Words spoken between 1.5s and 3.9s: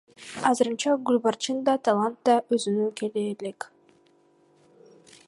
да, Талант да өзүнө келе элек.